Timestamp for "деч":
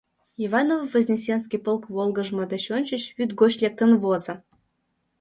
2.51-2.65